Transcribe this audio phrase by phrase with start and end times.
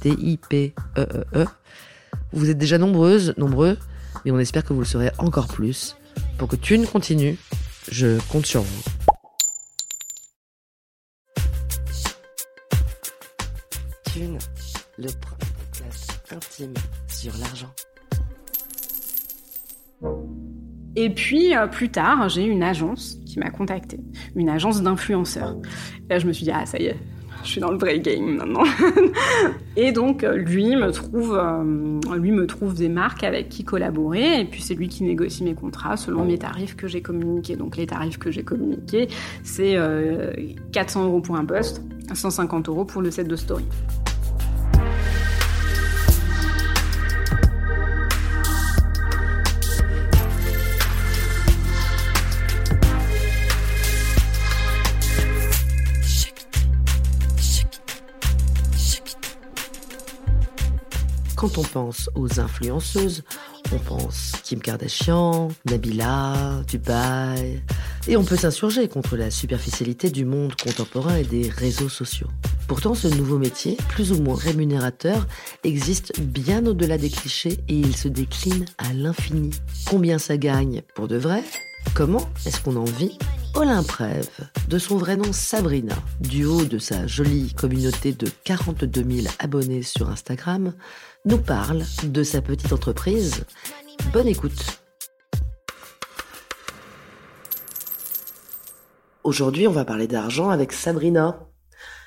[0.00, 1.46] T-I-P-E-E-E.
[2.32, 3.76] Vous êtes déjà nombreuses, nombreux,
[4.24, 5.96] mais on espère que vous le serez encore plus.
[6.38, 7.36] Pour que Thune continue,
[7.90, 8.82] je compte sur vous.
[14.12, 14.38] Thune,
[14.98, 16.74] le premier podcast intime
[17.08, 17.72] sur l'argent.
[20.96, 24.00] Et puis euh, plus tard, j'ai une agence qui m'a contactée,
[24.34, 25.56] une agence d'influenceurs.
[26.08, 26.96] Et là, je me suis dit ah ça y est,
[27.44, 28.64] je suis dans le vrai game maintenant.
[29.76, 34.40] et donc euh, lui me trouve, euh, lui me trouve des marques avec qui collaborer,
[34.40, 37.56] et puis c'est lui qui négocie mes contrats selon mes tarifs que j'ai communiqués.
[37.56, 39.08] Donc les tarifs que j'ai communiqués,
[39.42, 39.76] c'est
[40.72, 43.64] 400 euros pour un post, 150 euros pour le set de story.
[61.60, 63.22] On pense aux influenceuses,
[63.72, 67.62] on pense Kim Kardashian, Nabila, Dubaï.
[68.08, 72.28] Et on peut s'insurger contre la superficialité du monde contemporain et des réseaux sociaux.
[72.66, 75.26] Pourtant, ce nouveau métier, plus ou moins rémunérateur,
[75.62, 79.50] existe bien au-delà des clichés et il se décline à l'infini.
[79.86, 81.44] Combien ça gagne pour de vrai?
[81.94, 83.18] Comment est-ce qu'on en vit?
[83.60, 89.04] Olympe Rêve, de son vrai nom Sabrina, du haut de sa jolie communauté de 42
[89.22, 90.72] 000 abonnés sur Instagram,
[91.26, 93.44] nous parle de sa petite entreprise.
[94.14, 94.80] Bonne écoute.
[99.24, 101.46] Aujourd'hui, on va parler d'argent avec Sabrina.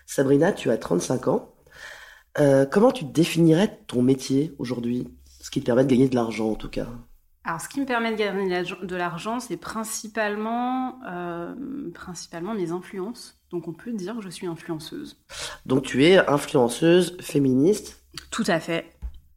[0.07, 1.53] Sabrina, tu as 35 ans.
[2.39, 5.07] Euh, comment tu définirais ton métier aujourd'hui?
[5.39, 6.87] Ce qui te permet de gagner de l'argent en tout cas.
[7.45, 11.53] Alors, ce qui me permet de gagner de l'argent, c'est principalement, euh,
[11.93, 13.37] principalement mes influences.
[13.51, 15.17] Donc, on peut dire que je suis influenceuse.
[15.65, 18.93] Donc, tu es influenceuse féministe Tout à fait.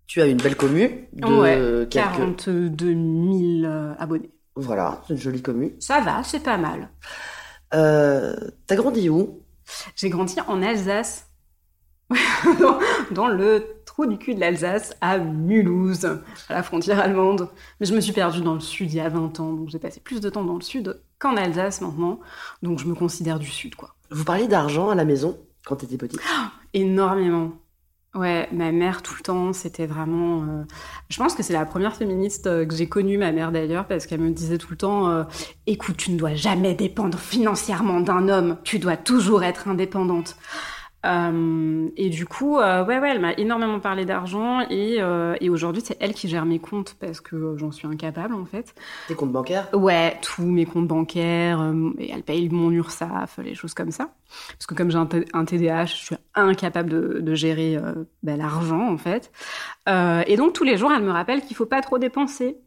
[0.07, 4.31] Tu as une belle commu de 42 000 euh, abonnés.
[4.55, 5.75] Voilà, c'est une jolie commu.
[5.81, 6.89] Ça va, c'est pas mal.
[7.75, 8.37] Euh,
[8.67, 9.43] T'as grandi où?
[9.97, 11.29] J'ai grandi en Alsace.
[13.11, 16.05] dans, le trou du cul de l'Alsace, à Mulhouse,
[16.51, 17.49] à la frontière allemande.
[17.81, 19.79] Mais je me suis perdue dans le sud il y a 20 ans, donc j'ai
[19.79, 22.21] passé plus de temps dans le sud qu'en Alsace maintenant.
[22.63, 23.95] Donc je me considère du sud, quoi.
[24.11, 26.21] Vous parliez d'argent à la maison quand t'étais petite?
[26.75, 27.53] Énormément.
[28.15, 30.43] Ouais, ma mère tout le temps, c'était vraiment.
[30.43, 30.65] Euh,
[31.09, 34.07] je pense que c'est la première féministe euh, que j'ai connue, ma mère d'ailleurs, parce
[34.07, 35.25] qu'elle me disait tout le temps euh,
[35.67, 38.59] "Écoute, tu ne dois jamais dépendre financièrement d'un homme.
[38.63, 40.37] Tu dois toujours être indépendante."
[41.05, 45.51] Euh, et du coup, euh, ouais, ouais, elle m'a énormément parlé d'argent et, euh, et
[45.51, 48.75] aujourd'hui, c'est elle qui gère mes comptes parce que j'en suis incapable en fait.
[49.07, 49.69] Tes comptes bancaires?
[49.73, 51.73] Ouais, tous mes comptes bancaires.
[51.99, 54.15] et elle paye mon URSAF, les choses comme ça.
[54.49, 57.79] Parce que comme j'ai un, TDAH, je suis incapable de, de gérer
[58.23, 59.31] ben, l'argent en fait.
[59.87, 62.59] et donc tous les jours, elle me rappelle qu'il faut pas trop dépenser.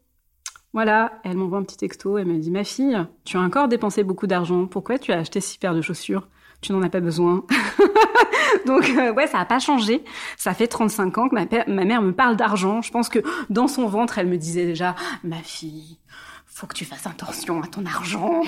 [0.72, 4.04] Voilà, elle m'envoie un petit texto, elle me dit Ma fille, tu as encore dépensé
[4.04, 6.28] beaucoup d'argent, pourquoi tu as acheté six paires de chaussures?
[6.60, 7.44] Tu n'en as pas besoin.
[8.66, 10.04] Donc euh, ouais, ça n'a pas changé.
[10.36, 12.82] Ça fait 35 ans que ma, ma mère me parle d'argent.
[12.82, 15.98] Je pense que dans son ventre, elle me disait déjà "Ma fille,
[16.46, 18.42] faut que tu fasses attention à ton argent."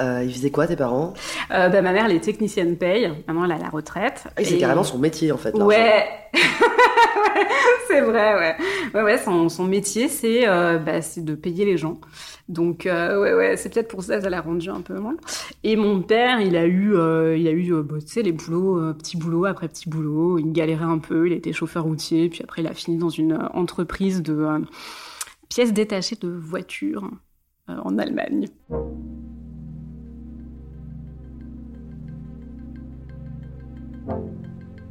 [0.00, 1.14] Euh, ils faisaient quoi tes parents?
[1.50, 3.10] Euh, bah, Ma mère, elle est technicienne paye.
[3.26, 4.24] Maman, elle a la retraite.
[4.36, 5.54] Ah, c'est carrément son métier en fait.
[5.66, 6.06] Ouais,
[7.88, 8.56] c'est vrai, ouais.
[8.94, 11.98] Ouais, ouais, son, son métier, c'est euh, bah, de payer les gens.
[12.48, 15.16] Donc euh, ouais ouais, c'est peut-être pour ça que ça l'a rendu un peu moins.
[15.64, 18.32] Et mon père, il a eu euh, il a eu euh, bah, tu sais les
[18.32, 22.42] boulots petit boulot après petit boulot, il galérait un peu, il était chauffeur routier, puis
[22.44, 24.46] après il a fini dans une entreprise de
[25.48, 27.10] pièces détachées de voitures.
[27.66, 28.46] en Allemagne.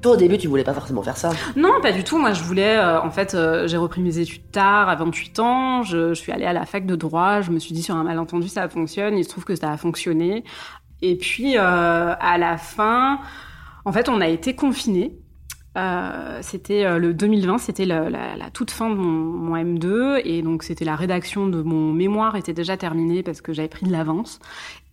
[0.05, 2.17] Au début, tu voulais pas forcément faire ça Non, pas du tout.
[2.17, 2.77] Moi, je voulais.
[2.77, 5.83] euh, en fait, euh, j'ai repris mes études tard, à 28 ans.
[5.83, 7.41] Je, je suis allée à la fac de droit.
[7.41, 9.17] Je me suis dit, sur un malentendu, ça fonctionne.
[9.17, 10.43] Il se trouve que ça a fonctionné.
[11.01, 11.61] Et puis, euh,
[12.19, 13.19] à la fin,
[13.83, 15.17] en fait, on a été confinés.
[15.77, 20.63] Euh, c'était euh, le 2020, c'était la, toute fin de mon, mon M2 et donc
[20.63, 24.39] c'était la rédaction de mon mémoire était déjà terminée parce que j'avais pris de l'avance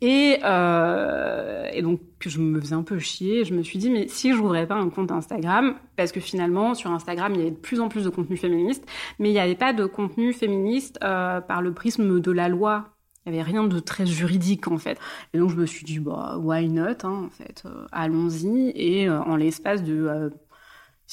[0.00, 3.44] et, euh, donc je me faisais un peu chier.
[3.44, 6.90] Je me suis dit mais si j'ouvrais pas un compte Instagram parce que finalement sur
[6.90, 8.85] Instagram il y avait de plus en plus de contenu féministe,
[9.20, 12.88] mais il n'y avait pas de contenu féministe par le prisme de la loi.
[13.25, 14.99] Il n'y avait rien de très juridique en fait.
[15.32, 17.62] Et donc je me suis dit bah why not hein, en fait,
[17.93, 20.32] allons-y et en l'espace de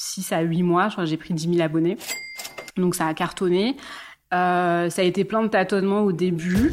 [0.00, 1.98] 6 à 8 mois, je crois j'ai pris 10 000 abonnés.
[2.76, 3.76] Donc ça a cartonné.
[4.32, 6.72] Euh, ça a été plein de tâtonnements au début.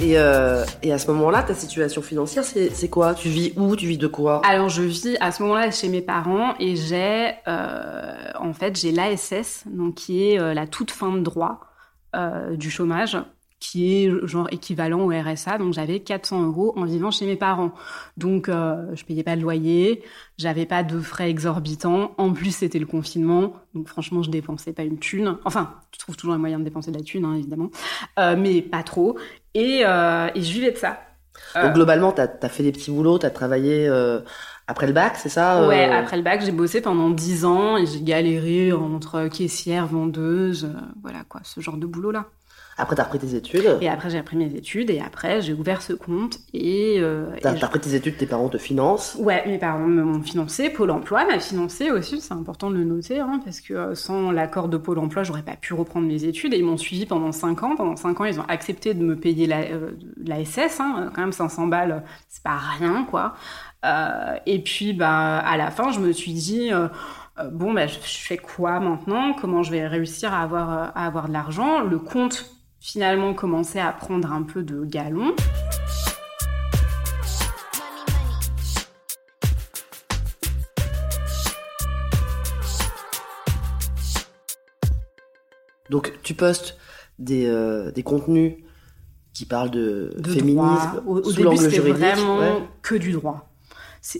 [0.00, 3.14] et, euh, et à ce moment-là, ta situation financière, c'est quoi?
[3.14, 3.76] Tu vis où?
[3.76, 4.42] Tu vis de quoi?
[4.44, 8.90] Alors je vis à ce moment-là chez mes parents et j'ai euh, en fait j'ai
[8.90, 11.60] l'ASS donc qui est la toute fin de droit
[12.52, 13.16] du chômage
[13.64, 17.72] qui est genre équivalent au RSA donc j'avais 400 euros en vivant chez mes parents.
[18.18, 20.02] Donc euh, je payais pas de loyer
[20.36, 22.12] j'avais pas de frais exorbitants.
[22.18, 23.54] En plus c'était le confinement.
[23.74, 25.38] Donc franchement je dépensais pas une thune.
[25.46, 27.70] Enfin tu trouves toujours un moyen de dépenser de la thune hein, évidemment.
[28.18, 29.18] Euh, mais pas trop.
[29.54, 30.98] Et, euh, et je vivais de ça.
[31.60, 34.20] Donc globalement, t'as as fait des petits boulots, t'as travaillé euh,
[34.66, 37.76] après le bac, c'est ça euh, Ouais, après le bac, j'ai bossé pendant 10 ans
[37.76, 42.26] et j'ai galéré entre caissière, vendeuse, euh, voilà quoi, ce genre de boulot-là.
[42.76, 43.78] Après, t'as repris tes études.
[43.80, 46.96] Et après, j'ai appris mes études et après, j'ai ouvert ce compte et...
[46.98, 49.16] euh, T'as repris tes études, tes parents te financent.
[49.20, 53.20] Ouais, mes parents m'ont financé, Pôle emploi m'a financé aussi, c'est important de le noter,
[53.20, 56.52] hein, parce que euh, sans l'accord de Pôle emploi, j'aurais pas pu reprendre mes études
[56.54, 57.76] et ils m'ont suivi pendant 5 ans.
[57.76, 59.90] Pendant 5 ans, ils ont accepté de me payer la, euh,
[60.24, 63.34] la SS, hein, quand même 500 balles, c'est pas rien, quoi.
[63.84, 66.88] Euh, et puis, bah, à la fin, je me suis dit, euh,
[67.52, 69.34] bon, bah, je, fais quoi maintenant?
[69.34, 71.80] Comment je vais réussir à avoir, à avoir de l'argent?
[71.82, 72.53] Le compte,
[72.84, 75.34] finalement, commençait à prendre un peu de galon.
[85.88, 86.76] Donc, tu postes
[87.18, 88.56] des, euh, des contenus
[89.32, 91.02] qui parlent de, de féminisme droit.
[91.06, 91.96] Au, au sous début, c'était juridique.
[92.04, 92.68] vraiment ouais.
[92.82, 93.53] que du droit.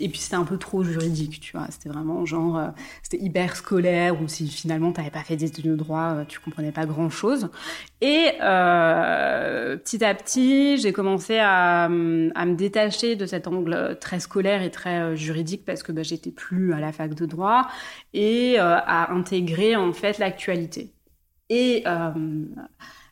[0.00, 1.66] Et puis c'était un peu trop juridique, tu vois.
[1.70, 2.69] C'était vraiment genre, euh,
[3.02, 6.40] c'était hyper scolaire, ou si finalement t'avais pas fait des études de droit, euh, tu
[6.40, 7.50] comprenais pas grand chose.
[8.00, 14.20] Et euh, petit à petit, j'ai commencé à, à me détacher de cet angle très
[14.20, 17.69] scolaire et très juridique parce que bah, j'étais plus à la fac de droit
[18.14, 20.92] et à intégrer en fait l'actualité.
[21.50, 21.84] Et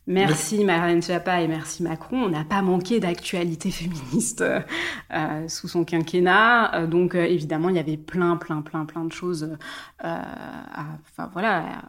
[0.07, 5.85] merci Marlène Schiappa et merci Macron, on n'a pas manqué d'actualité féministe euh, sous son
[5.85, 6.75] quinquennat.
[6.75, 9.57] Euh, donc euh, évidemment, il y avait plein, plein, plein, plein de choses euh,
[10.05, 11.83] à, enfin voilà,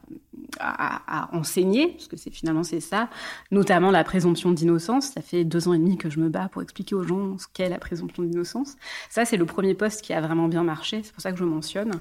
[0.59, 3.09] à, enseigner, parce que c'est finalement c'est ça,
[3.51, 5.11] notamment la présomption d'innocence.
[5.11, 7.47] Ça fait deux ans et demi que je me bats pour expliquer aux gens ce
[7.51, 8.75] qu'est la présomption d'innocence.
[9.09, 11.01] Ça, c'est le premier poste qui a vraiment bien marché.
[11.03, 11.93] C'est pour ça que je le mentionne.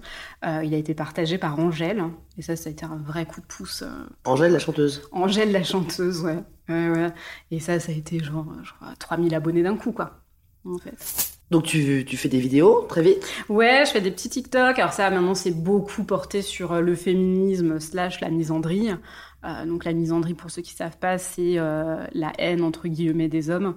[0.45, 2.05] Euh, il a été partagé par Angèle,
[2.39, 3.83] et ça, ça a été un vrai coup de pouce.
[3.83, 5.03] euh, Angèle, la chanteuse.
[5.13, 6.39] Angèle la chanteuse, ouais.
[6.69, 7.13] ouais, ouais.
[7.51, 10.19] Et ça, ça a été genre, je crois, 3000 abonnés d'un coup, quoi.
[10.65, 11.32] En fait.
[11.53, 13.31] Donc, tu, fais des vidéos très vite?
[13.51, 14.79] Ouais, je fais des petits TikTok.
[14.79, 18.89] Alors ça, maintenant, c'est beaucoup porté sur euh, le féminisme slash la misandrie.
[19.45, 23.29] Euh, donc la misandrie, pour ceux qui savent pas, c'est euh, la haine entre guillemets
[23.29, 23.75] des hommes.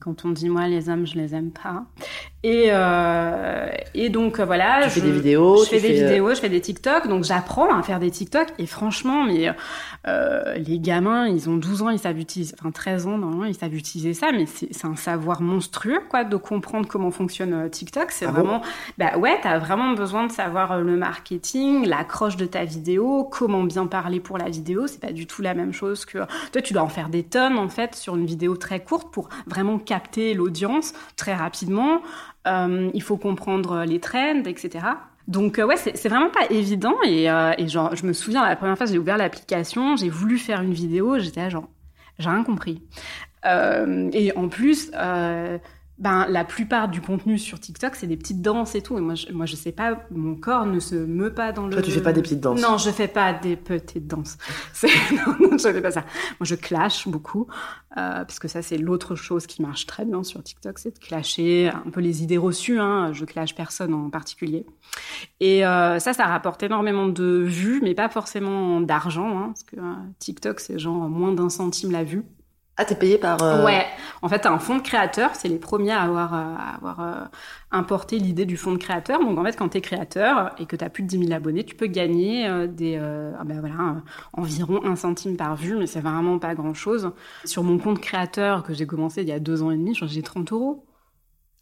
[0.00, 1.84] Quand on dit moi les hommes, je les aime pas.
[2.42, 4.80] Et euh, et donc euh, voilà.
[4.84, 7.06] Tu fais je- des vidéos, Je fais des fais, euh, vidéos, je fais des TikTok.
[7.06, 8.48] Donc j'apprends à faire des TikTok.
[8.58, 9.50] Et franchement, mais
[10.06, 13.54] euh, les gamins, ils ont 12 ans, ils savent utiliser, enfin 13 ans normalement, ils
[13.54, 14.32] savent utiliser ça.
[14.32, 18.10] Mais c'est c'est un savoir monstrueux, quoi, de comprendre comment fonctionne TikTok.
[18.10, 18.62] C'est Ah bon vraiment
[18.96, 23.86] bah ouais, t'as vraiment besoin de savoir le marketing, l'accroche de ta vidéo, comment bien
[23.86, 24.86] parler pour la vidéo.
[24.86, 26.18] C'est pas du tout la même chose que
[26.52, 29.28] toi, tu dois en faire des tonnes en fait sur une vidéo très courte pour
[29.46, 32.00] vraiment capter l'audience très rapidement.
[32.46, 34.86] Euh, il faut comprendre les trends, etc.
[35.26, 38.56] Donc euh, ouais, c'est vraiment pas évident et, euh, et genre je me souviens la
[38.56, 41.68] première fois j'ai ouvert l'application, j'ai voulu faire une vidéo, j'étais genre
[42.18, 42.82] j'ai rien compris.
[43.46, 44.90] Euh, et en plus,
[46.00, 48.96] ben, la plupart du contenu sur TikTok, c'est des petites danses et tout.
[48.96, 51.74] Et moi, je, moi, je sais pas, mon corps ne se meut pas dans le.
[51.74, 54.38] Toi, tu fais pas des petites danses Non, je fais pas des petites danses.
[55.12, 56.00] non, non, je fais pas ça.
[56.40, 57.48] Moi, je clash beaucoup,
[57.98, 60.98] euh, parce que ça, c'est l'autre chose qui marche très bien sur TikTok, c'est de
[60.98, 62.80] clasher un peu les idées reçues.
[62.80, 63.12] Hein.
[63.12, 64.64] Je clash personne en particulier.
[65.40, 69.76] Et euh, ça, ça rapporte énormément de vues, mais pas forcément d'argent, hein, parce que
[69.76, 72.24] euh, TikTok, c'est genre moins d'un centime la vue.
[72.80, 73.42] Ah, t'es payé par.
[73.42, 73.84] Euh, Ouais.
[74.22, 75.34] En fait, t'as un fonds de créateur.
[75.34, 77.24] C'est les premiers à avoir, euh, à avoir euh,
[77.70, 79.20] importé l'idée du fonds de créateur.
[79.20, 81.74] Donc, en fait, quand t'es créateur et que t'as plus de 10 000 abonnés, tu
[81.74, 83.96] peux gagner des, ah ben voilà,
[84.32, 87.12] environ un centime par vue, mais c'est vraiment pas grand chose.
[87.44, 90.22] Sur mon compte créateur que j'ai commencé il y a deux ans et demi, j'ai
[90.22, 90.86] 30 euros.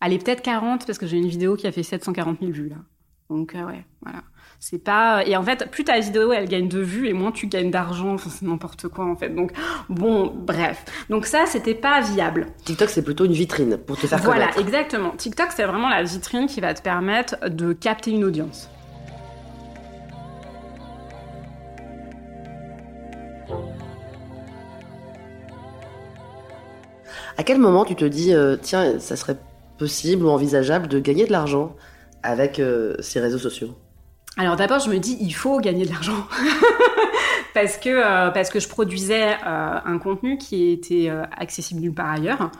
[0.00, 2.76] Allez, peut-être 40 parce que j'ai une vidéo qui a fait 740 000 vues là.
[3.30, 4.22] Donc, euh, ouais, voilà.
[4.60, 7.46] C'est pas et en fait plus ta vidéo elle gagne de vues et moins tu
[7.46, 8.14] gagnes d'argent.
[8.14, 9.28] Enfin c'est n'importe quoi en fait.
[9.28, 9.52] Donc
[9.88, 10.84] bon bref.
[11.10, 12.46] Donc ça c'était pas viable.
[12.64, 14.60] TikTok, c'est plutôt une vitrine pour te faire voilà connaître.
[14.60, 15.10] exactement.
[15.10, 18.68] TikTok c'est vraiment la vitrine qui va te permettre de capter une audience.
[27.36, 29.36] À quel moment tu te dis, euh, tiens, ça serait
[29.78, 31.76] possible ou envisageable de gagner de l'argent?
[32.22, 33.76] Avec euh, ces réseaux sociaux.
[34.36, 36.26] Alors d'abord je me dis il faut gagner de l'argent.
[37.54, 42.10] Parce que euh, parce que je produisais euh, un contenu qui était accessible nulle part
[42.10, 42.52] ailleurs.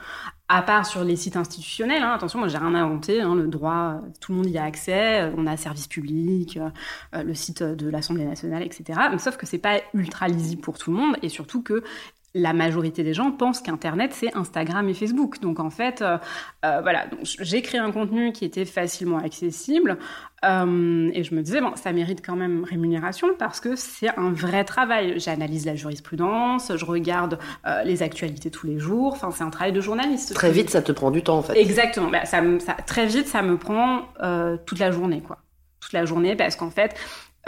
[0.49, 2.11] À part sur les sites institutionnels, hein.
[2.11, 5.45] attention, moi j'ai rien inventé, hein, le droit, tout le monde y a accès, on
[5.45, 6.59] a service public,
[7.13, 8.99] le site de l'Assemblée nationale, etc.
[9.19, 11.15] Sauf que c'est pas ultra lisible pour tout le monde.
[11.21, 11.83] Et surtout que
[12.35, 15.39] la majorité des gens pensent qu'Internet c'est Instagram et Facebook.
[15.39, 16.17] Donc en fait, euh,
[16.63, 19.97] euh, voilà, donc j'ai créé un contenu qui était facilement accessible
[20.45, 24.31] euh, et je me disais bon, ça mérite quand même rémunération parce que c'est un
[24.31, 25.19] vrai travail.
[25.19, 27.39] J'analyse la jurisprudence, je regarde
[27.85, 29.13] les actualités tous les jours.
[29.13, 30.33] Enfin, c'est un travail de journaliste.
[30.33, 31.57] Très vite, ça te prend du temps en fait.
[31.59, 32.09] Exactement.
[32.09, 34.03] Bah, ça, me- ça- très vite, ça me prend
[34.65, 35.39] toute la journée, quoi.
[35.81, 36.93] Toute la journée, parce qu'en fait,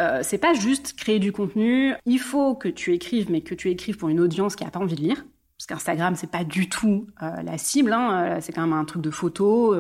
[0.02, 1.94] euh, c'est pas juste créer du contenu.
[2.06, 4.80] Il faut que tu écrives, mais que tu écrives pour une audience qui a pas
[4.80, 5.26] envie de lire.
[5.58, 7.94] Parce qu'Instagram, c'est pas du tout euh, la cible.
[7.94, 8.38] Hein.
[8.38, 9.76] Euh, C'est quand même un truc de photo.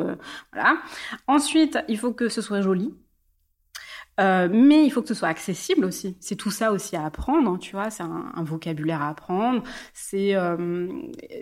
[0.54, 0.78] voilà.
[1.28, 2.94] Ensuite, il faut que ce soit joli.
[4.20, 6.18] Euh, mais il faut que ce soit accessible aussi.
[6.20, 7.89] C'est tout ça aussi à apprendre, hein, tu vois.
[7.89, 9.63] C'est un, vocabulaire à apprendre.
[9.94, 10.88] C'est euh,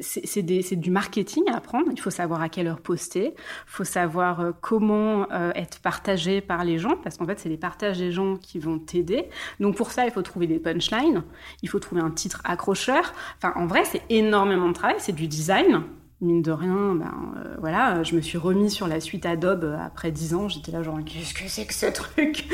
[0.01, 1.87] c'est du marketing à apprendre.
[1.91, 3.33] Il faut savoir à quelle heure poster.
[3.35, 7.49] Il faut savoir euh, comment euh, être partagé par les gens, parce qu'en fait, c'est
[7.49, 9.29] les partages des gens qui vont t'aider.
[9.59, 11.23] Donc pour ça, il faut trouver des punchlines.
[11.63, 13.13] Il faut trouver un titre accrocheur.
[13.37, 14.97] Enfin, en vrai, c'est énormément de travail.
[14.99, 15.83] C'est du design
[16.21, 19.77] mine de rien, ben, euh, voilà, je me suis remis sur la suite Adobe euh,
[19.85, 20.49] après 10 ans.
[20.49, 22.45] J'étais là genre, qu'est-ce que c'est que ce truc?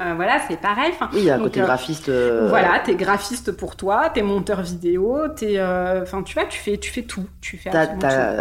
[0.00, 0.90] Euh, Voilà, c'est pareil.
[0.92, 2.08] Enfin, Oui, il y a un côté graphiste.
[2.08, 6.58] euh, Voilà, t'es graphiste pour toi, t'es monteur vidéo, t'es, euh, enfin, tu vois, tu
[6.58, 7.86] fais, tu fais tout, tu fais T'as,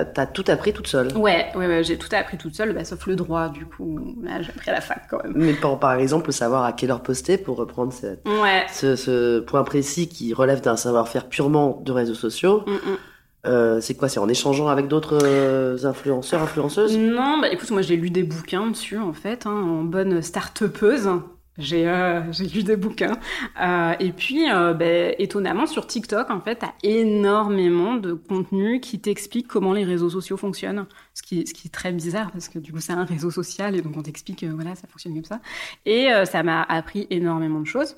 [0.05, 1.09] t'as tout appris toute seule.
[1.09, 1.19] tout.
[1.19, 3.99] Ouais, ouais, ouais, j'ai tout appris toute seule, bah, sauf le droit, du coup.
[4.23, 5.33] Là, j'ai appris à la fac quand même.
[5.35, 8.65] Mais par, par exemple, savoir à quelle heure poster pour reprendre cette- Ouais.
[8.71, 12.63] ce, ce point précis qui relève d'un savoir-faire purement de réseaux sociaux.
[12.65, 12.97] Mm, mm.
[13.45, 16.97] Euh, c'est quoi C'est en échangeant avec d'autres euh, influenceurs, influenceuses?
[16.97, 21.09] Non, bah écoute, moi j'ai lu des bouquins dessus en fait, hein, en bonne start-upeuse.
[21.57, 22.21] J'ai euh,
[22.53, 23.17] lu des bouquins.
[23.61, 28.99] Euh, et puis, euh, bah, étonnamment, sur TikTok, en fait, t'as énormément de contenu qui
[28.99, 30.85] t'explique comment les réseaux sociaux fonctionnent.
[31.13, 33.75] Ce qui, ce qui est très bizarre parce que du coup, c'est un réseau social
[33.75, 35.41] et donc on t'explique, voilà, ça fonctionne comme ça.
[35.85, 37.95] Et ça m'a appris énormément de choses.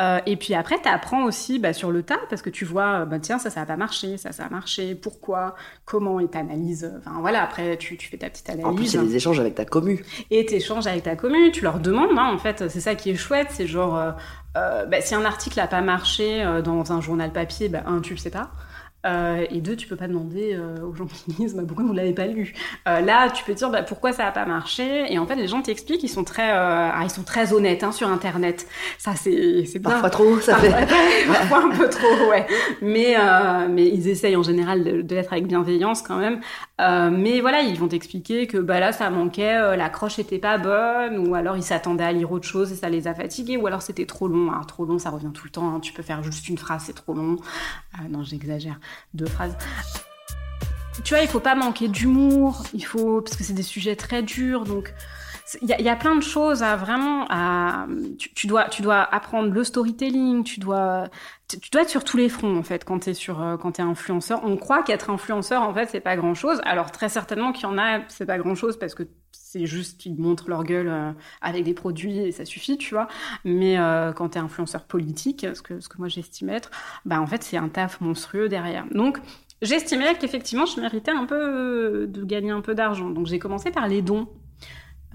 [0.00, 3.00] Euh, et puis après, tu apprends aussi bah, sur le tas, parce que tu vois,
[3.00, 6.26] euh, bah, tiens, ça, ça n'a pas marché, ça, ça a marché, pourquoi, comment, et
[6.26, 6.92] t'analyses.
[6.98, 8.66] Enfin voilà, après, tu, tu fais ta petite analyse.
[8.66, 10.04] En plus, c'est des échanges avec ta commu.
[10.30, 13.14] Et t'échanges avec ta commune, tu leur demandes, hein, en fait, c'est ça qui est
[13.14, 14.10] chouette, c'est genre, euh,
[14.56, 18.00] euh, bah, si un article n'a pas marché euh, dans un journal papier, bah, un,
[18.00, 18.50] tu le sais pas.
[19.04, 21.92] Euh, et deux, tu peux pas demander euh, aux gens qui lisent bah, pourquoi vous
[21.92, 22.54] l'avez pas lu?
[22.88, 25.12] Euh, là, tu peux dire bah, pourquoi ça a pas marché?
[25.12, 27.92] Et en fait, les gens t'expliquent, ils sont très, ah, ils sont très honnêtes hein,
[27.92, 28.66] sur Internet.
[28.98, 29.64] Ça, c'est.
[29.82, 31.26] Parfois trop, ça Parfois, fait.
[31.26, 32.46] parfois un peu trop, ouais.
[32.80, 33.16] Mais,
[33.68, 36.40] mais ils essayent en général de, de l'être avec bienveillance quand même.
[36.78, 41.28] Mais voilà, ils vont t'expliquer que bah là, ça manquait, la croche était pas bonne,
[41.28, 43.82] ou alors ils s'attendaient à lire autre chose et ça les a fatigués, ou alors
[43.82, 44.50] c'était trop long.
[44.50, 45.74] Alors trop long, ça revient tout le temps.
[45.74, 45.80] hein.
[45.80, 47.36] Tu peux faire juste une phrase, c'est trop long.
[48.10, 48.78] Non, j'exagère.
[49.14, 49.56] Deux phrases.
[51.04, 52.62] Tu vois, il faut pas manquer d'humour.
[52.72, 54.94] Il faut parce que c'est des sujets très durs, donc.
[55.62, 57.86] Il y, a, plein de choses à vraiment à
[58.18, 61.08] tu, tu dois tu dois apprendre le storytelling tu dois
[61.48, 63.72] tu, tu dois être sur tous les fronts en fait quand t'es sur euh, quand
[63.72, 67.52] t'es influenceur on croit qu'être influenceur en fait c'est pas grand chose alors très certainement
[67.52, 70.64] qu'il y en a c'est pas grand chose parce que c'est juste qu'ils montrent leur
[70.64, 73.08] gueule euh, avec des produits et ça suffit tu vois
[73.44, 76.70] mais euh, quand t'es influenceur politique ce que ce que moi j'estime être
[77.04, 79.18] bah en fait c'est un taf monstrueux derrière donc
[79.62, 83.10] j'estimais qu'effectivement, je méritais un peu de gagner un peu d'argent.
[83.10, 84.28] Donc, j'ai commencé par les dons.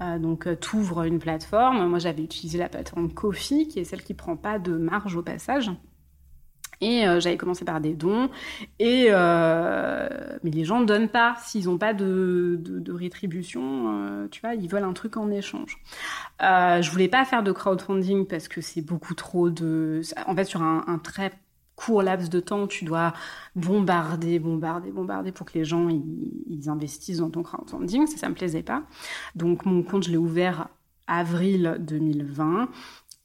[0.00, 1.86] Euh, donc, tu ouvres une plateforme.
[1.88, 5.22] Moi, j'avais utilisé la plateforme Kofi, qui est celle qui prend pas de marge au
[5.22, 5.70] passage.
[6.80, 8.30] Et euh, j'avais commencé par des dons.
[8.78, 10.08] Et euh,
[10.42, 13.94] mais les gens ne donnent pas s'ils n'ont pas de, rétribution.
[13.94, 15.78] Euh, tu vois, ils veulent un truc en échange.
[16.40, 20.00] je voulais pas faire de crowdfunding parce que c'est beaucoup trop de.
[20.26, 21.32] En fait, sur un très
[21.80, 23.14] court laps de temps, tu dois
[23.56, 28.06] bombarder, bombarder, bombarder pour que les gens ils, investissent dans ton crowdfunding.
[28.06, 28.82] Ça, ça me plaisait pas.
[29.34, 30.68] Donc mon compte, je l'ai ouvert
[31.06, 32.68] avril 2020.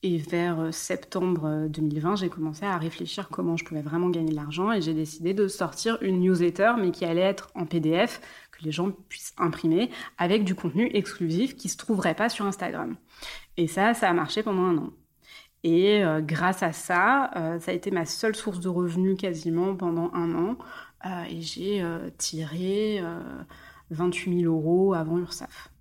[0.04, 4.36] Et vers septembre 2020, euh, j'ai commencé à réfléchir comment je pouvais vraiment gagner de
[4.36, 8.22] l'argent et j'ai décidé de sortir une newsletter, mais qui allait être en PDF,
[8.52, 12.96] que les gens puissent imprimer, avec du contenu exclusif qui se trouverait pas sur Instagram.
[13.58, 14.94] Et ça, ça a marché pendant un an.
[15.68, 20.12] Et euh, grâce à ça, ça a été ma seule source de revenus quasiment pendant
[20.14, 20.58] un an.
[21.28, 21.84] et j'ai
[22.20, 23.02] tiré
[23.90, 25.72] 28 000 euros avant URSAF.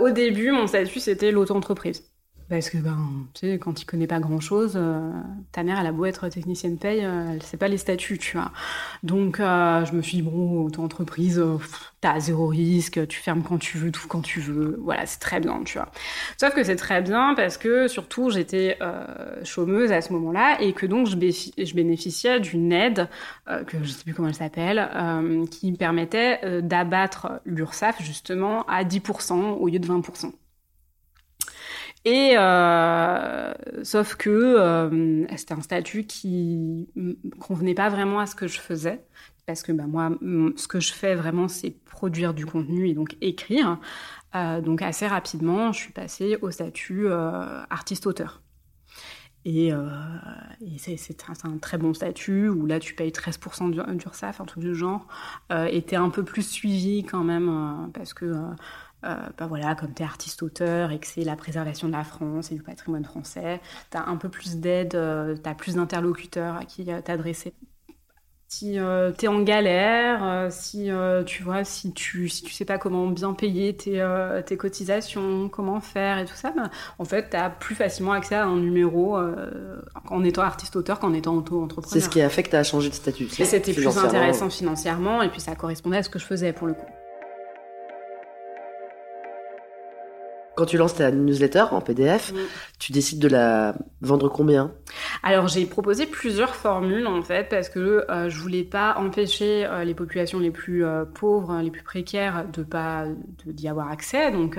[0.00, 2.09] Au début, mon statut, c'était l'auto-entreprise.
[2.50, 2.98] Parce que, ben,
[3.32, 5.12] tu sais, quand tu connais pas grand chose, euh,
[5.52, 8.36] ta mère, elle a beau être technicienne paye, euh, elle sait pas les statuts, tu
[8.36, 8.50] vois.
[9.04, 11.40] Donc, euh, je me suis dit, bon, auto-entreprise,
[12.00, 14.80] t'as zéro risque, tu fermes quand tu veux, tout quand tu veux.
[14.82, 15.92] Voilà, c'est très bien, tu vois.
[16.40, 18.78] Sauf que c'est très bien parce que, surtout, j'étais
[19.44, 23.08] chômeuse à ce moment-là et que donc, je, je bénéficiais d'une aide,
[23.46, 24.88] que je sais plus comment elle s'appelle,
[25.52, 30.32] qui me permettait d'abattre l'URSSAF, justement, à 10% au lieu de 20%.
[32.04, 33.52] Et euh,
[33.82, 36.88] sauf que euh, c'était un statut qui
[37.38, 39.04] convenait pas vraiment à ce que je faisais
[39.46, 40.10] parce que bah, moi
[40.56, 43.78] ce que je fais vraiment c'est produire du contenu et donc écrire.
[44.34, 47.08] Euh, donc assez rapidement je suis passée au statut
[47.68, 48.40] artiste-auteur.
[49.46, 49.72] Et,
[50.76, 55.06] c'est un, très bon statut où là tu payes 13% d'URSSAF, un truc du genre,
[55.50, 58.34] euh, et t'es un peu plus suivi quand même parce que
[59.04, 62.52] euh, bah voilà, comme tu es artiste-auteur et que c'est la préservation de la France
[62.52, 66.56] et du patrimoine français, tu as un peu plus d'aide, euh, tu as plus d'interlocuteurs
[66.56, 67.54] à qui euh, t'adresser.
[68.46, 70.90] Si tu es en galère, si
[71.24, 74.04] tu vois, si tu si tu sais pas comment bien payer tes,
[74.44, 78.34] tes cotisations, comment faire et tout ça, bah, en fait, tu as plus facilement accès
[78.34, 79.16] à un numéro
[80.08, 81.92] en étant artiste-auteur qu'en étant auto-entrepreneur.
[81.92, 83.28] C'est ce qui a fait que tu as changé de statut.
[83.38, 86.66] Et c'était plus intéressant financièrement et puis ça correspondait à ce que je faisais pour
[86.66, 86.86] le coup.
[90.60, 92.34] Quand tu lances ta newsletter en PDF,
[92.78, 94.72] tu décides de la vendre combien?
[95.22, 99.84] Alors j'ai proposé plusieurs formules en fait parce que euh, je voulais pas empêcher euh,
[99.84, 103.04] les populations les plus euh, pauvres, les plus précaires de pas
[103.46, 104.30] d'y avoir accès.
[104.32, 104.58] Donc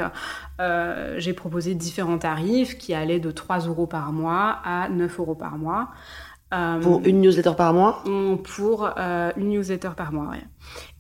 [1.18, 5.60] j'ai proposé différents tarifs qui allaient de 3 euros par mois à 9 euros par
[5.60, 5.90] mois.
[6.82, 8.04] pour une newsletter par mois?
[8.56, 8.90] Pour
[9.38, 10.40] une newsletter par mois, oui.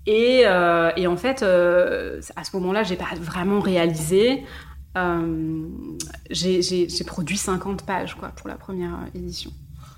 [0.05, 4.43] Et, et, en fait, à ce moment-là, j'ai pas vraiment réalisé
[4.97, 5.67] euh,
[6.29, 9.51] j'ai produit 50 pages quoi, pour la première édition.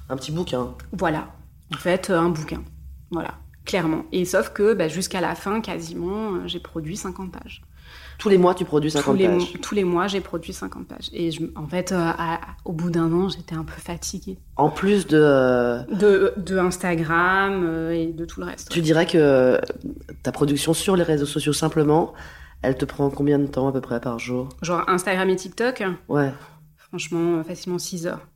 [0.10, 1.30] Un petit bouquin Voilà,
[1.74, 2.62] en fait, un bouquin.
[3.10, 4.06] Voilà, clairement.
[4.12, 7.64] Et sauf que bah, jusqu'à la fin, quasiment, euh, j'ai produit 50 pages.
[8.20, 11.10] Tous les mois, tu produis 50 tous pages Tous les mois, j'ai produit 50 pages.
[11.14, 12.12] Et je, en fait, euh,
[12.64, 14.38] au bout d'un an, j'étais un peu fatiguée.
[14.56, 15.80] En plus de...
[15.92, 18.70] De, de Instagram et de tout le reste.
[18.70, 19.60] Tu dirais que
[20.22, 22.14] ta production sur les réseaux sociaux, simplement,
[22.64, 24.50] elle te prend combien de temps à peu près par jour?
[24.62, 25.84] Genre Instagram et TikTok?
[26.08, 26.32] Ouais.
[26.78, 28.28] Franchement, euh, facilement 6 heures.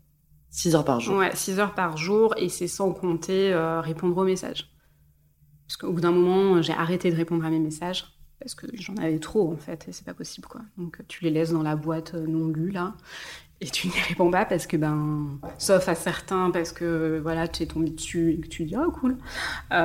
[0.50, 4.18] 6 heures par jour Ouais, 6 heures par jour et c'est sans compter euh, répondre
[4.18, 4.70] aux messages.
[5.68, 8.06] Parce qu'au bout d'un moment, j'ai arrêté de répondre à mes messages
[8.40, 10.62] parce que j'en avais trop en fait et c'est pas possible quoi.
[10.78, 12.94] Donc tu les laisses dans la boîte euh, non lue là
[13.60, 17.64] et tu n'y réponds pas parce que ben sauf à certains parce que voilà tu
[17.64, 19.18] es tombé dessus et que tu dis oh cool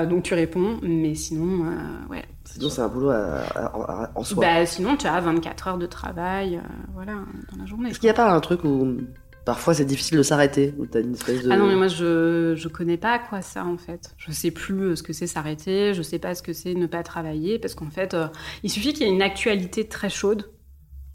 [0.09, 1.65] donc tu réponds mais sinon
[2.11, 3.13] ouais Sinon, c'est un boulot
[4.15, 4.45] en soi.
[4.45, 7.15] Bah, sinon, tu as 24 heures de travail euh, voilà,
[7.51, 7.91] dans la journée.
[7.91, 8.99] Est-ce qu'il n'y a pas un truc où
[9.45, 11.51] parfois c'est difficile de s'arrêter où as une espèce de...
[11.51, 14.15] Ah non, mais moi, je ne connais pas quoi ça, en fait.
[14.19, 16.87] Je sais plus euh, ce que c'est s'arrêter, je sais pas ce que c'est ne
[16.87, 18.27] pas travailler, parce qu'en fait, euh,
[18.63, 20.51] il suffit qu'il y ait une actualité très chaude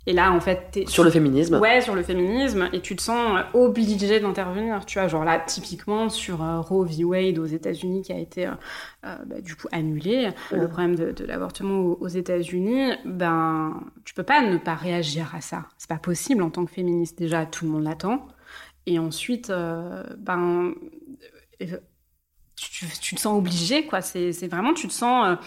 [0.08, 1.60] et là, en fait, sur le féminisme.
[1.60, 4.86] Ouais, sur le féminisme, et tu te sens obligé d'intervenir.
[4.86, 7.04] Tu vois, genre là, typiquement sur euh, Roe v.
[7.04, 8.52] Wade aux États-Unis qui a été euh,
[9.06, 14.42] euh, bah, du coup annulé, le problème de, l'avortement aux, États-Unis, ben, tu peux pas
[14.42, 15.66] ne pas réagir à ça.
[15.78, 17.20] C'est pas possible en tant que féministe.
[17.20, 18.28] Déjà, tout le monde l'attend,
[18.86, 19.52] et ensuite,
[20.20, 20.74] ben,
[22.56, 24.00] tu, tu, te sens obligé, quoi.
[24.00, 25.38] C'est vraiment, tu te sens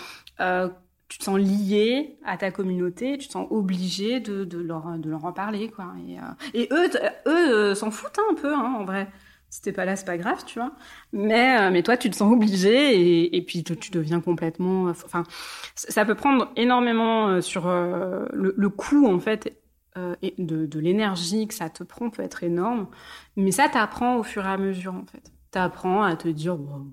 [1.11, 5.11] tu te sens lié à ta communauté, tu te sens obligé de, de, leur, de
[5.11, 5.93] leur en parler, quoi.
[6.09, 6.23] Et, euh,
[6.55, 6.89] et eux,
[7.27, 9.09] eux euh, s'en foutent un peu, hein, en vrai.
[9.51, 10.71] Si t'es pas là, c'est pas grave, tu vois.
[11.13, 14.85] Mais, euh, mais toi, tu te sens obligé et, et puis tu, deviens complètement.
[14.85, 15.25] Enfin,
[15.75, 19.61] ça peut prendre énormément sur le, le coût, en fait,
[20.23, 22.87] et de, de l'énergie que ça te prend peut être énorme.
[23.35, 25.33] Mais ça t'apprend au fur et à mesure, en fait.
[25.51, 26.93] T'apprends à te dire, bon,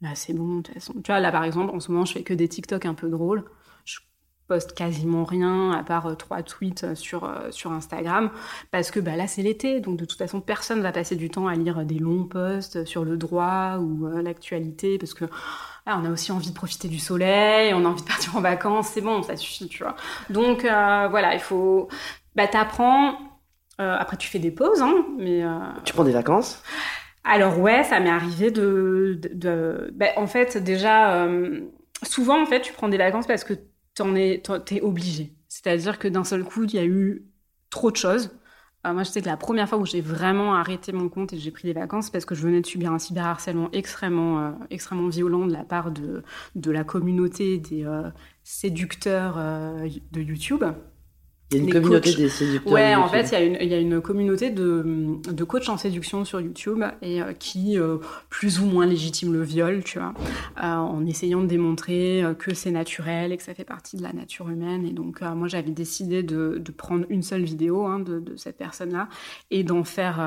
[0.00, 0.92] Là, c'est bon, de toute façon.
[1.02, 3.08] Tu vois, là, par exemple, en ce moment, je fais que des TikTok un peu
[3.08, 3.44] drôles.
[3.84, 3.98] Je
[4.46, 8.30] poste quasiment rien, à part euh, trois tweets euh, sur, euh, sur Instagram,
[8.70, 9.80] parce que bah, là, c'est l'été.
[9.80, 13.04] Donc, de toute façon, personne va passer du temps à lire des longs posts sur
[13.04, 17.74] le droit ou l'actualité, parce que là, on a aussi envie de profiter du soleil,
[17.74, 19.96] on a envie de partir en vacances, c'est bon, ça suffit, tu vois.
[20.30, 21.88] Donc, voilà, il faut...
[22.36, 23.18] Bah, t'apprends...
[23.78, 25.42] après, tu fais des pauses, hein, mais...
[25.84, 26.62] Tu prends des vacances?
[27.24, 31.60] Alors ouais, ça m'est arrivé de, ben, en fait déjà euh,
[32.02, 33.54] souvent en fait tu prends des vacances parce que
[33.94, 35.34] t'en es t'es obligé.
[35.48, 37.26] C'est-à-dire que d'un seul coup il y a eu
[37.70, 38.30] trop de choses.
[38.86, 41.38] Euh, moi je sais que la première fois où j'ai vraiment arrêté mon compte et
[41.38, 45.08] j'ai pris des vacances parce que je venais de subir un cyberharcèlement extrêmement euh, extrêmement
[45.08, 46.22] violent de la part de
[46.54, 47.84] de la communauté des
[48.44, 50.64] séducteurs de YouTube.
[51.50, 52.70] Il y a une communauté des séducteurs.
[52.70, 55.70] Ouais, en fait, il y, a une, il y a une communauté de, de coachs
[55.70, 57.96] en séduction sur YouTube et euh, qui euh,
[58.28, 60.12] plus ou moins légitime le viol, tu vois,
[60.62, 64.12] euh, en essayant de démontrer que c'est naturel et que ça fait partie de la
[64.12, 64.84] nature humaine.
[64.86, 68.58] Et donc, moi, j'avais décidé de, de, prendre une seule vidéo hein, de, de, cette
[68.58, 69.08] personne-là
[69.50, 70.20] et d'en faire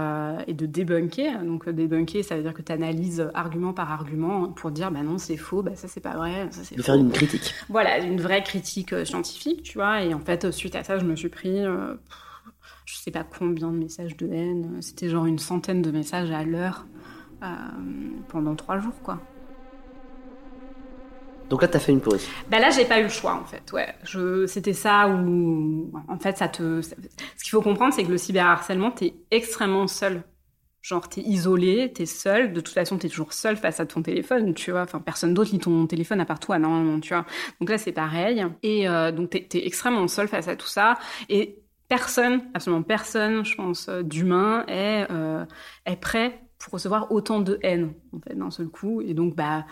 [0.47, 1.43] et de débunker.
[1.43, 5.19] Donc, débunker, ça veut dire que tu analyses argument par argument pour dire, bah non,
[5.19, 6.75] c'est faux, bah ça c'est pas vrai, ça c'est.
[6.75, 7.53] De faire une critique.
[7.69, 10.01] Voilà, une vraie critique scientifique, tu vois.
[10.03, 11.95] Et en fait, suite à ça, je me suis pris, euh,
[12.85, 14.81] je sais pas combien de messages de haine.
[14.81, 16.85] C'était genre une centaine de messages à l'heure
[17.43, 17.47] euh,
[18.27, 19.19] pendant trois jours, quoi.
[21.49, 22.25] Donc là, tu as fait une pause.
[22.49, 23.73] Bah là, j'ai pas eu le choix, en fait.
[23.73, 26.81] Ouais, je, c'était ça où, en fait, ça te.
[26.81, 30.23] Ce qu'il faut comprendre, c'est que le cyberharcèlement, t'es extrêmement seul.
[30.81, 32.53] Genre, t'es isolé, t'es seul.
[32.53, 34.81] De toute façon, t'es toujours seul face à ton téléphone, tu vois.
[34.81, 37.25] Enfin, personne d'autre lit ton téléphone à part toi, normalement, tu vois.
[37.59, 38.43] Donc là, c'est pareil.
[38.63, 40.97] Et euh, donc, t'es, es extrêmement seul face à tout ça.
[41.29, 45.45] Et personne, absolument personne, je pense, euh, d'humain est, euh,
[45.85, 49.01] est prêt pour recevoir autant de haine, en fait, d'un seul coup.
[49.01, 49.65] Et donc, bah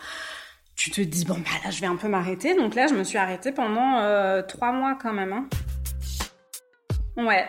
[0.75, 3.03] tu te dis bon bah là je vais un peu m'arrêter donc là je me
[3.03, 5.49] suis arrêtée pendant trois mois quand même hein.
[7.17, 7.45] ouais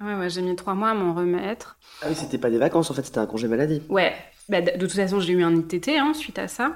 [0.00, 2.90] ouais ouais j'ai mis trois mois à m'en remettre ah oui c'était pas des vacances
[2.90, 4.14] en fait c'était un congé maladie ouais
[4.48, 6.74] bah, de, toute façon j'ai eu un ITT hein, suite à ça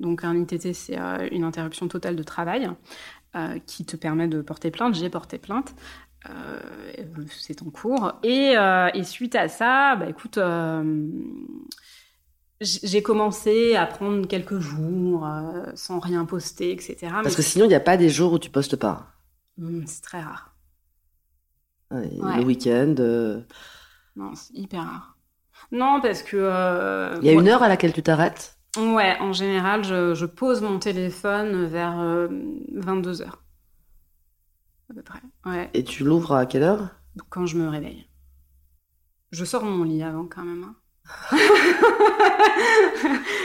[0.00, 2.70] donc un ITT c'est euh, une interruption totale de travail
[3.36, 5.74] euh, qui te permet de porter plainte j'ai porté plainte
[7.28, 8.54] c'est en cours et,
[8.94, 10.38] et, suite à ça bah écoute
[12.60, 16.96] j'ai commencé à prendre quelques jours euh, sans rien poster, etc.
[17.22, 19.08] Parce que sinon, il n'y a pas des jours où tu postes pas.
[19.58, 20.54] Mmh, c'est très rare.
[21.90, 22.94] Le week-end.
[24.16, 25.18] Euh, non, c'est hyper rare.
[25.72, 26.36] Non, parce que.
[26.36, 28.58] Euh, il y a une heure à laquelle tu t'arrêtes?
[28.76, 31.96] Ouais, en général, je, je, pose mon téléphone vers
[32.72, 33.44] 22 heures.
[34.90, 35.20] À peu près.
[35.46, 35.70] Ouais.
[35.74, 36.88] Et tu l'ouvres à quelle heure?
[37.30, 38.08] Quand je me réveille.
[39.30, 40.64] Je sors de mon lit avant quand même.
[40.64, 40.74] Hein.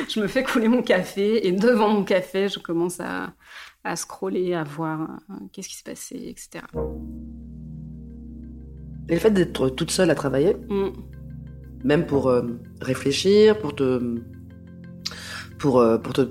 [0.09, 3.33] je me fais couler mon café et devant mon café, je commence à,
[3.83, 6.63] à scroller, à voir euh, qu'est-ce qui se passait, etc.
[9.09, 10.89] Et le fait d'être toute seule à travailler, mm.
[11.83, 12.43] même pour euh,
[12.79, 13.99] réfléchir, pour te,
[15.57, 16.21] pour, euh, pour te,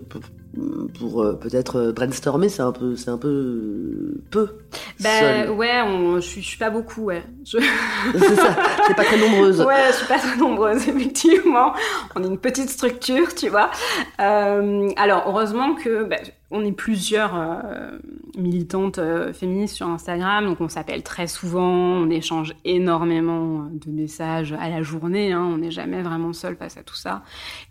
[0.99, 4.59] pour euh, peut-être brainstormer, c'est un peu, c'est un peu peu.
[5.01, 7.25] Ben ouais, on, je, suis, je suis pas beaucoup, ouais.
[7.45, 7.59] Je...
[8.13, 9.61] c'est ça, c'est pas très nombreuse.
[9.61, 11.75] Ouais, je suis pas très nombreuse, effectivement.
[12.15, 13.73] On est une petite structure, tu vois.
[14.19, 17.99] Alors heureusement que ben, on est plusieurs euh,
[18.37, 23.91] militantes euh, féministes sur Instagram, donc on s'appelle très souvent, on échange énormément euh, de
[23.91, 27.23] messages à la journée, hein, on n'est jamais vraiment seul face à tout ça.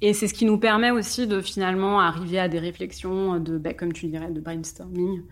[0.01, 3.93] Et c'est ce qui nous permet aussi de finalement arriver à des réflexions bah, comme
[3.93, 5.23] tu dirais, de brainstorming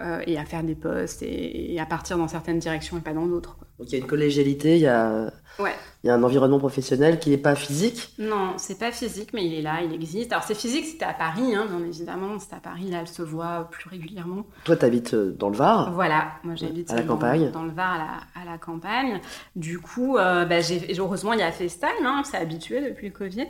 [0.00, 3.12] euh, et à faire des posts et, et, à partir dans certaines directions et pas
[3.12, 3.56] dans d'autres.
[3.78, 5.72] Donc il y a une collégialité, il y a, ouais.
[6.04, 9.44] il y a un environnement professionnel qui n'est pas physique Non, c'est pas physique, mais
[9.44, 10.32] il est là, il existe.
[10.32, 13.22] Alors c'est physique, c'était à Paris, hein, bien évidemment, c'est à Paris, là elle se
[13.22, 14.46] voit plus régulièrement.
[14.64, 17.50] Toi tu habites euh, dans le Var Voilà, moi j'habite à la dans, campagne.
[17.50, 19.20] dans le Var à la, à la campagne.
[19.56, 20.56] Du coup, euh, bah,
[20.96, 23.46] heureusement il y a FaceTime, hein, c'est habitué depuis le Covid.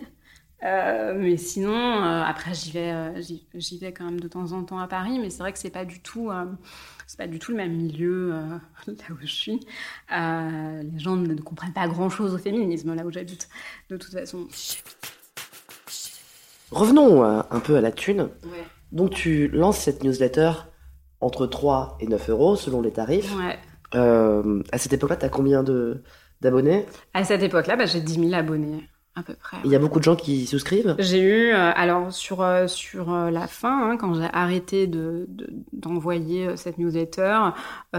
[0.64, 3.22] Euh, mais sinon, euh, après j'y vais, euh,
[3.54, 5.70] j'y vais quand même de temps en temps à Paris, mais c'est vrai que c'est
[5.70, 6.30] pas du tout,
[7.06, 8.30] c'est pas du tout le même milieu
[8.86, 9.60] là où je suis.
[10.10, 13.48] les gens ne comprennent pas grand chose au féminisme là où j'habite,
[13.90, 14.48] de toute façon.
[16.70, 18.28] Revenons un peu à la thune.
[18.44, 18.66] Ouais.
[18.92, 20.52] Donc tu lances cette newsletter
[21.20, 23.32] entre 3 et 9 euros selon les tarifs.
[23.36, 23.58] Ouais.
[23.92, 26.02] À cette époque-là, tu as combien de,
[26.40, 26.84] d'abonnés?
[27.14, 28.86] À cette époque-là, bah, j'ai 10 000 abonnés,
[29.18, 29.56] à peu près.
[29.64, 33.12] Il y a beaucoup de gens qui souscrivent J'ai eu, euh, alors sur, euh, sur
[33.12, 37.50] euh, la fin, hein, quand j'ai arrêté de, de- d'envoyer euh, cette newsletter,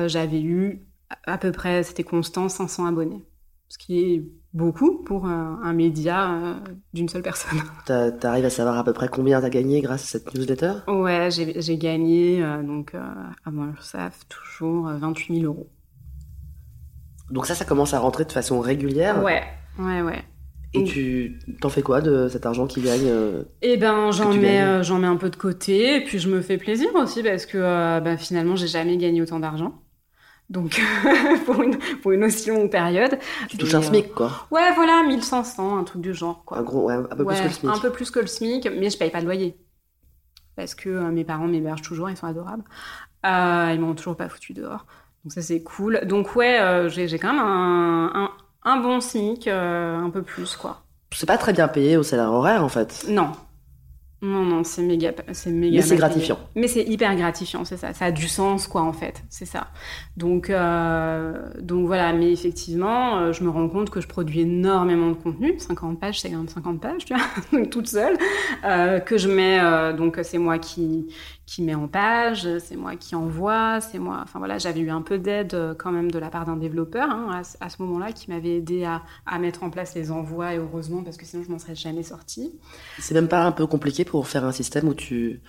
[0.08, 0.86] j'avais eu
[1.26, 3.24] à peu près, c'était constant, 500 abonnés.
[3.68, 6.60] Ce qui est beaucoup pour un média
[6.94, 7.62] d'une seule personne.
[7.86, 10.74] T'arrives à savoir à peu près combien t'as gagné grâce à cette newsletter?
[10.88, 15.68] Ouais, j'ai, gagné, donc à mon URSAF, toujours euh, 28 000 euros.
[17.30, 19.24] Donc ça, ça commence à rentrer de façon régulière?
[19.24, 19.44] Ouais,
[19.78, 20.24] ouais, ouais.
[20.74, 24.62] Et tu t'en fais quoi de cet argent qui gagne euh Eh ben, j'en mets,
[24.62, 27.46] euh, j'en mets un peu de côté, et puis je me fais plaisir aussi parce
[27.46, 29.82] que euh, bah, finalement, j'ai jamais gagné autant d'argent.
[30.50, 30.82] Donc,
[31.46, 33.18] pour, une, pour une aussi longue période.
[33.50, 34.32] Tu touches un SMIC, quoi.
[34.52, 36.60] Ouais, voilà, 1500, un truc du genre, quoi.
[36.60, 37.72] Un gros, ouais, un peu plus Ouais, que le SMIC.
[37.72, 39.58] Un peu plus que le SMIC, mais je paye pas de loyer.
[40.56, 42.64] Parce que mes parents m'hébergent toujours, ils sont adorables.
[43.24, 44.86] Ils m'ont toujours pas foutu dehors.
[45.24, 46.02] Donc ça, c'est cool.
[46.06, 48.32] Donc ouais, j'ai j'ai quand même un, un,
[48.64, 50.82] un bon SMIC, euh, un peu plus, quoi.
[51.12, 53.06] C'est pas très bien payé au salaire horaire, en fait.
[53.10, 53.32] Non.
[54.22, 55.78] Non, non, c'est méga, c'est méga.
[55.78, 56.38] Mais c'est gratifiant.
[56.54, 57.94] Mais c'est hyper gratifiant, c'est ça.
[57.94, 59.24] Ça a du sens, quoi, en fait.
[59.30, 59.68] C'est ça.
[60.18, 62.12] Donc, euh, donc voilà.
[62.12, 65.58] Mais effectivement, euh, je me rends compte que je produis énormément de contenu.
[65.58, 68.18] 50 pages, c'est quand même 50 pages, tu vois, toute seule.
[68.66, 71.08] Euh, que je mets, euh, donc c'est moi qui,
[71.50, 74.20] qui mets en page, c'est moi qui envoie, c'est moi.
[74.22, 77.10] Enfin voilà, j'avais eu un peu d'aide euh, quand même de la part d'un développeur
[77.10, 80.58] hein, à, ce- moment-là qui m'avait aidé à, à mettre en place les envois et
[80.58, 82.60] heureusement parce que sinon je m'en serais jamais sortie.
[83.00, 85.42] C'est même pas un peu compliqué pour faire un système où tu...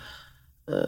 [0.71, 0.87] euh,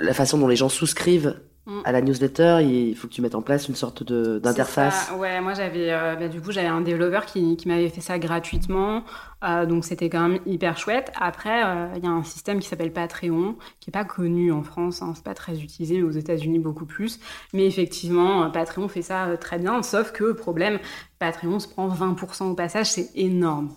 [0.00, 1.82] la façon dont les gens souscrivent Mm.
[1.84, 5.12] à la newsletter, il faut que tu mettes en place une sorte d'interface.
[5.16, 8.18] Ouais, moi j'avais, euh, bah, du coup j'avais un développeur qui, qui m'avait fait ça
[8.18, 9.04] gratuitement,
[9.44, 11.12] euh, donc c'était quand même hyper chouette.
[11.14, 14.64] Après, euh, il y a un système qui s'appelle Patreon, qui est pas connu en
[14.64, 17.20] France, hein, c'est pas très utilisé, mais aux États-Unis beaucoup plus.
[17.52, 20.80] Mais effectivement, Patreon fait ça très bien, sauf que problème,
[21.20, 23.70] Patreon se prend 20% au passage, c'est énorme,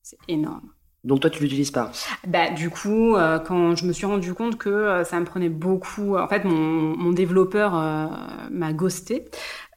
[0.00, 0.75] c'est énorme.
[1.06, 1.92] Donc toi, tu l'utilises pas.
[2.26, 5.48] Bah, du coup, euh, quand je me suis rendu compte que euh, ça me prenait
[5.48, 6.52] beaucoup, en fait, mon,
[6.96, 8.06] mon développeur euh,
[8.50, 9.24] m'a ghosté.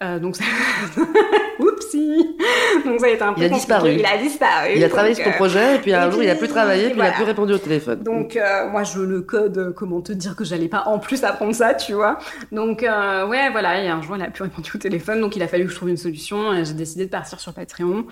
[0.01, 0.43] Euh, donc, ça...
[1.59, 2.37] Oupsie
[2.85, 3.55] Donc, ça a été un peu Il a compliqué.
[3.55, 3.93] disparu.
[3.99, 4.69] Il a disparu.
[4.75, 6.47] Il a travaillé sur ton euh, projet, et puis un et jour, il a plus
[6.47, 8.01] travaillé, puis il a plus répondu au téléphone.
[8.01, 11.23] Donc euh, moi je le code, euh, comment te dire que j'allais pas en plus
[11.25, 12.17] apprendre ça, tu vois.
[12.53, 15.43] Donc euh, ouais voilà, et un jour il a plus répondu au téléphone, donc il
[15.43, 18.05] a fallu que je trouve une solution et j'ai décidé de partir sur Patreon.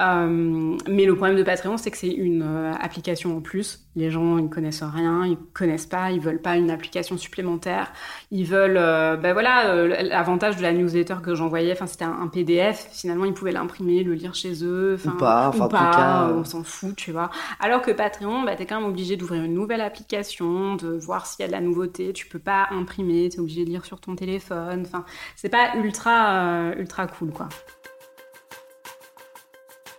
[0.00, 3.86] Euh, mais le problème de Patreon c'est que c'est une euh, application en plus.
[3.94, 7.92] Les gens ils connaissent rien, ils connaissent pas, ils veulent pas une application supplémentaire.
[8.30, 12.28] Ils veulent, euh, ben voilà, l'avantage de la newsletter que j'envoyais, enfin c'était un, un
[12.28, 12.88] PDF.
[12.90, 16.44] Finalement ils pouvaient l'imprimer, le lire chez eux, Ou pas, enfin, en tout cas, on
[16.44, 17.30] s'en fout, tu vois.
[17.60, 21.42] Alors que Patreon, bah, t'es quand même obligé d'ouvrir une nouvelle application, de voir s'il
[21.42, 22.14] y a de la nouveauté.
[22.14, 24.84] Tu peux pas imprimer, t'es obligé de lire sur ton téléphone.
[24.86, 25.04] Enfin,
[25.36, 27.48] c'est pas ultra, ultra cool, quoi.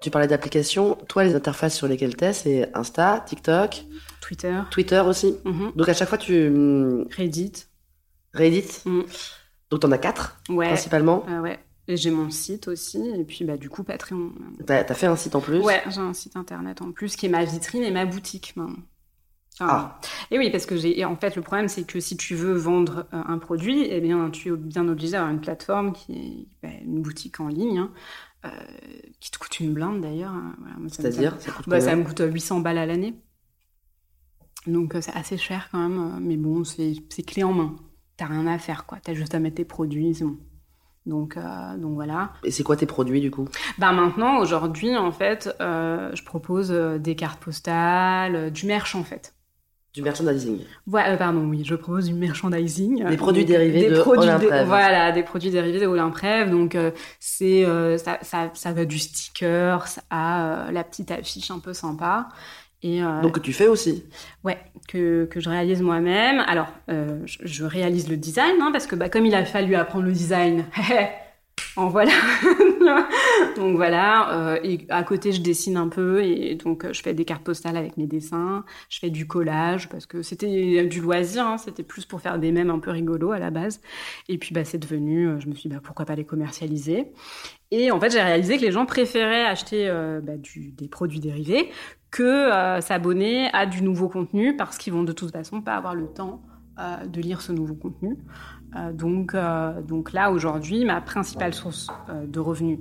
[0.04, 0.98] Tu parlais d'applications.
[1.08, 3.86] Toi, les interfaces sur lesquelles t'es, c'est Insta, TikTok,
[4.20, 5.38] Twitter, Twitter aussi.
[5.46, 7.54] mhm, Donc à chaque fois, tu hum, Reddit,
[8.34, 8.82] réédites.
[8.86, 9.04] Mm.
[9.72, 11.24] Donc t'en as quatre, ouais, principalement.
[11.30, 11.58] euh, ouais.
[11.88, 14.34] Et j'ai mon site aussi, et puis bah du coup Patreon.
[14.66, 15.60] T'as as fait un site en plus.
[15.60, 18.84] Ouais, j'ai un site internet en plus qui est ma vitrine et ma boutique maintenant.
[19.62, 20.00] Ah.
[20.32, 21.00] Et oui, parce que j'ai.
[21.00, 24.02] et En fait, le problème, c'est que si tu veux vendre euh, un produit, eh
[24.02, 27.78] bien, tu es bien obligé d'avoir une plateforme qui est bah, une boutique en ligne,
[27.78, 27.92] hein,
[28.46, 28.50] euh,
[29.20, 30.32] qui te coûte une blinde d'ailleurs.
[30.34, 30.56] hein.
[30.60, 33.16] Voilà, C'est-à-dire ça bah, Ça me coûte 800 balles à l'année.
[34.68, 36.00] Donc, euh, c'est assez cher quand même.
[36.00, 37.76] euh, Mais bon, c'est clé en main.
[38.18, 39.00] T'as rien à faire, quoi.
[39.04, 40.38] T'as juste à mettre tes produits, c'est bon.
[41.06, 42.32] Donc, euh, donc voilà.
[42.46, 43.46] Et c'est quoi tes produits du coup?
[43.78, 48.96] Bah maintenant, aujourd'hui, en fait, euh, je propose euh, des cartes postales, euh, du merch
[48.96, 49.36] en fait.
[49.94, 50.62] Du merchandising.
[50.88, 53.08] Voilà, euh, pardon, oui, je propose du merchandising.
[53.08, 54.28] Des produits Donc, dérivés de produits.
[54.66, 56.50] Voilà, des produits dérivés de Olymprève.
[56.50, 61.52] Donc, euh, c'est euh, ça, ça, ça va du sticker à euh, la petite affiche
[61.52, 62.30] un peu sympa.
[62.82, 64.04] Et, Donc que tu fais aussi.
[64.44, 64.58] Ouais,
[64.90, 66.40] que, que je réalise moi-même.
[66.48, 70.06] Alors, je, je réalise le design, hein, parce que bah, comme il a fallu apprendre
[70.06, 70.66] le design,
[71.78, 72.12] en voilà.
[73.56, 77.14] donc voilà, euh, et à côté je dessine un peu, et donc euh, je fais
[77.14, 81.46] des cartes postales avec mes dessins, je fais du collage, parce que c'était du loisir,
[81.46, 83.82] hein, c'était plus pour faire des mèmes un peu rigolos à la base.
[84.30, 87.12] Et puis bah, c'est devenu, euh, je me suis dit bah, pourquoi pas les commercialiser.
[87.72, 89.92] Et en fait j'ai réalisé que les gens préféraient acheter
[90.22, 91.72] bah, des produits dérivés
[92.12, 92.50] que
[92.82, 96.44] s'abonner à du nouveau contenu parce qu'ils vont de toute façon pas avoir le temps
[96.78, 98.16] de lire ce nouveau contenu.
[98.76, 102.80] Euh, donc, euh, donc là, aujourd'hui, ma principale source euh, de revenus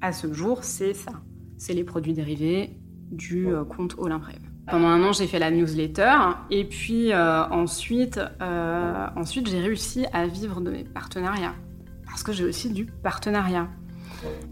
[0.00, 1.12] à ce jour, c'est ça.
[1.56, 2.70] C'est les produits dérivés
[3.10, 4.40] du compte Olymprève.
[4.70, 6.14] Pendant un an, j'ai fait la newsletter
[6.50, 8.20] et puis ensuite,
[9.16, 11.54] ensuite j'ai réussi à vivre de mes partenariats
[12.06, 13.68] parce que j'ai aussi du partenariat.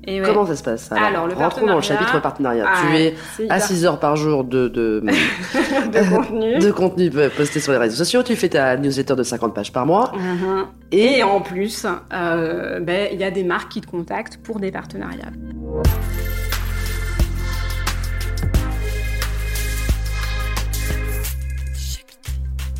[0.05, 2.65] Et Comment ça se passe Alors, le Rentrons dans le chapitre partenariat.
[2.65, 3.15] tu ah, es
[3.51, 5.03] à 6 heures par jour de, de,
[5.93, 6.59] de contenu.
[6.61, 8.23] de contenu posté sur les réseaux sociaux.
[8.23, 10.13] Tu fais ta newsletter de 50 pages par mois.
[10.15, 10.67] Uh-huh.
[10.93, 11.23] et...
[11.23, 15.33] en plus, euh, ben, il y a des marques qui te contactent pour des partenariats.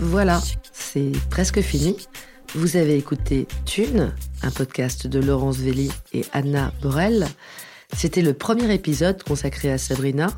[0.01, 0.39] Voilà,
[0.73, 1.97] c'est presque fini.
[2.55, 7.27] Vous avez écouté Thune, un podcast de Laurence Velli et Anna Borel.
[7.95, 10.29] C'était le premier épisode consacré à Sabrina,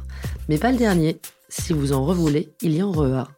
[0.48, 1.20] mais pas le dernier.
[1.48, 3.28] Si vous en revoulez, il y en aura.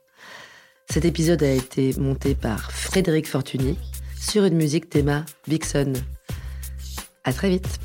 [0.90, 3.78] Cet épisode a été monté par Frédéric Fortuny
[4.18, 5.94] sur une musique théma Vixen.
[7.24, 7.78] À très vite.